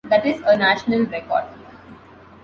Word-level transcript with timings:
That 0.05 0.25
is 0.25 0.41
a 0.47 0.57
national 0.57 1.03
record. 1.05 1.43